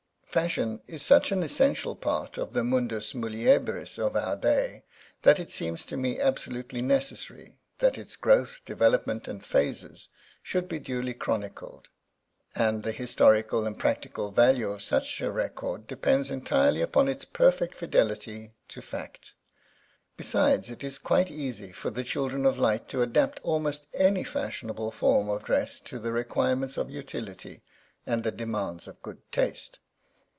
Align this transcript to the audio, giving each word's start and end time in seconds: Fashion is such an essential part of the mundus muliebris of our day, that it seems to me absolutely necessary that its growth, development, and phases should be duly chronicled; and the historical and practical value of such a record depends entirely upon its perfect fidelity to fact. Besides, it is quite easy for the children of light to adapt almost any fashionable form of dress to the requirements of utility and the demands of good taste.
Fashion 0.33 0.79
is 0.87 1.01
such 1.01 1.33
an 1.33 1.43
essential 1.43 1.93
part 1.93 2.37
of 2.37 2.53
the 2.53 2.63
mundus 2.63 3.11
muliebris 3.11 3.99
of 3.99 4.15
our 4.15 4.37
day, 4.37 4.85
that 5.23 5.41
it 5.41 5.51
seems 5.51 5.83
to 5.83 5.97
me 5.97 6.21
absolutely 6.21 6.81
necessary 6.81 7.59
that 7.79 7.97
its 7.97 8.15
growth, 8.15 8.61
development, 8.65 9.27
and 9.27 9.43
phases 9.43 10.07
should 10.41 10.69
be 10.69 10.79
duly 10.79 11.13
chronicled; 11.13 11.89
and 12.55 12.83
the 12.83 12.93
historical 12.93 13.65
and 13.67 13.77
practical 13.77 14.31
value 14.31 14.69
of 14.69 14.81
such 14.81 15.19
a 15.19 15.29
record 15.29 15.85
depends 15.85 16.31
entirely 16.31 16.79
upon 16.81 17.09
its 17.09 17.25
perfect 17.25 17.75
fidelity 17.75 18.53
to 18.69 18.81
fact. 18.81 19.33
Besides, 20.15 20.69
it 20.69 20.81
is 20.81 20.97
quite 20.97 21.29
easy 21.29 21.73
for 21.73 21.89
the 21.89 22.05
children 22.05 22.45
of 22.45 22.57
light 22.57 22.87
to 22.87 23.01
adapt 23.01 23.41
almost 23.41 23.85
any 23.95 24.23
fashionable 24.23 24.91
form 24.91 25.27
of 25.27 25.43
dress 25.43 25.77
to 25.81 25.99
the 25.99 26.13
requirements 26.13 26.77
of 26.77 26.89
utility 26.89 27.61
and 28.05 28.23
the 28.23 28.31
demands 28.31 28.87
of 28.87 29.01
good 29.01 29.17
taste. 29.33 29.79